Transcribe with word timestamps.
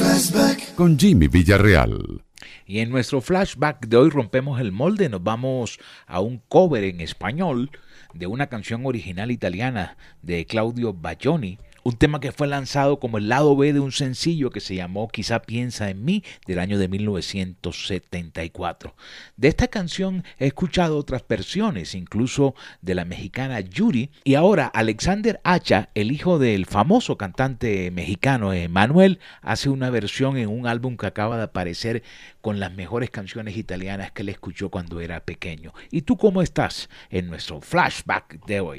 Flashback 0.00 0.74
con 0.76 0.98
Jimmy 0.98 1.28
Villarreal. 1.28 2.24
Y 2.66 2.78
en 2.78 2.88
nuestro 2.88 3.20
flashback 3.20 3.86
de 3.86 3.98
hoy 3.98 4.08
rompemos 4.08 4.58
el 4.58 4.72
molde, 4.72 5.10
nos 5.10 5.22
vamos 5.22 5.78
a 6.06 6.20
un 6.20 6.38
cover 6.48 6.84
en 6.84 7.02
español 7.02 7.70
de 8.14 8.26
una 8.26 8.46
canción 8.46 8.86
original 8.86 9.30
italiana 9.30 9.98
de 10.22 10.46
Claudio 10.46 10.94
Baglioni 10.94 11.58
un 11.82 11.96
tema 11.96 12.20
que 12.20 12.32
fue 12.32 12.46
lanzado 12.46 13.00
como 13.00 13.18
el 13.18 13.28
lado 13.28 13.56
B 13.56 13.72
de 13.72 13.80
un 13.80 13.92
sencillo 13.92 14.50
que 14.50 14.60
se 14.60 14.74
llamó 14.74 15.08
Quizá 15.08 15.42
piensa 15.42 15.90
en 15.90 16.04
mí 16.04 16.24
del 16.46 16.58
año 16.58 16.78
de 16.78 16.88
1974. 16.88 18.94
De 19.36 19.48
esta 19.48 19.68
canción 19.68 20.24
he 20.38 20.46
escuchado 20.46 20.98
otras 20.98 21.24
versiones, 21.26 21.94
incluso 21.94 22.54
de 22.82 22.94
la 22.94 23.04
mexicana 23.04 23.60
Yuri, 23.60 24.10
y 24.24 24.34
ahora 24.34 24.66
Alexander 24.66 25.40
Hacha, 25.44 25.90
el 25.94 26.12
hijo 26.12 26.38
del 26.38 26.66
famoso 26.66 27.16
cantante 27.16 27.90
mexicano 27.90 28.52
Manuel, 28.68 29.20
hace 29.42 29.68
una 29.68 29.90
versión 29.90 30.36
en 30.36 30.48
un 30.48 30.66
álbum 30.66 30.96
que 30.96 31.06
acaba 31.06 31.36
de 31.36 31.44
aparecer 31.44 32.02
con 32.40 32.60
las 32.60 32.72
mejores 32.72 33.10
canciones 33.10 33.56
italianas 33.56 34.12
que 34.12 34.22
él 34.22 34.28
escuchó 34.28 34.70
cuando 34.70 35.00
era 35.00 35.20
pequeño. 35.20 35.72
¿Y 35.90 36.02
tú 36.02 36.16
cómo 36.16 36.42
estás 36.42 36.88
en 37.10 37.28
nuestro 37.28 37.60
flashback 37.60 38.44
de 38.46 38.60
hoy? 38.60 38.78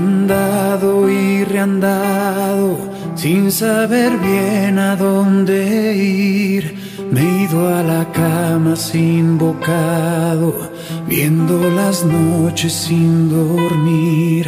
Andado 0.00 1.10
y 1.10 1.44
reandado 1.44 2.78
sin 3.14 3.52
saber 3.52 4.12
bien 4.18 4.78
a 4.78 4.96
dónde 4.96 5.94
ir. 5.94 6.64
Me 7.10 7.20
he 7.20 7.42
ido 7.44 7.58
a 7.68 7.82
la 7.82 8.02
cama 8.12 8.76
sin 8.76 9.36
bocado, 9.36 10.70
viendo 11.06 11.54
las 11.70 12.04
noches 12.04 12.72
sin 12.72 13.28
dormir. 13.28 14.44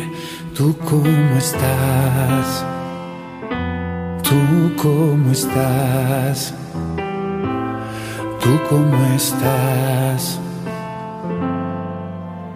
¿Tú 0.57 0.77
cómo 0.89 1.33
estás? 1.37 2.65
¿Tú 4.29 4.41
cómo 4.83 5.33
estás? 5.33 6.55
¿Tú 8.43 8.53
cómo 8.71 8.97
estás? 9.17 10.42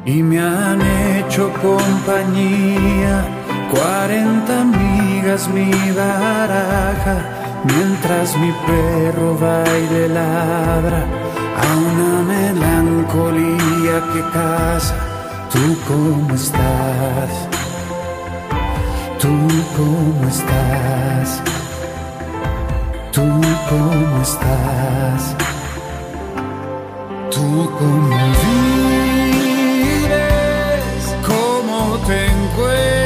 Y 0.06 0.22
me 0.22 0.38
han 0.38 0.80
hecho 0.80 1.52
compañía. 1.60 3.24
Cuarenta 3.70 4.60
amigas 4.60 5.48
mi 5.48 5.70
baraja, 5.90 7.16
mientras 7.64 8.36
mi 8.38 8.52
perro 8.66 9.36
baile 9.36 10.08
ladra 10.08 11.04
a 11.62 11.66
una 11.90 12.22
melancolía 12.22 13.96
que 14.12 14.20
casa. 14.32 14.94
¿Tú 15.52 15.76
cómo 15.88 16.34
estás? 16.34 17.30
¿Tú 19.18 19.34
cómo 19.76 20.28
estás? 20.28 21.42
¿Tú 23.12 23.22
cómo 23.68 24.22
estás? 24.22 25.36
¿Tú 27.30 27.70
cómo 27.78 28.75
te. 32.06 33.05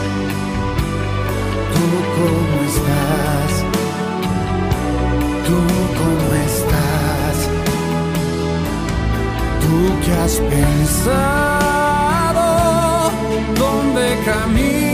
¿Tú 1.73 1.85
cómo 2.17 2.57
estás? 2.71 3.53
¿Tú 5.47 5.57
cómo 5.99 6.27
estás? 6.47 7.37
¿Tú 9.61 9.75
qué 10.03 10.11
has 10.23 10.35
pensado? 10.53 12.45
¿Dónde 13.57 14.05
caminas? 14.25 14.90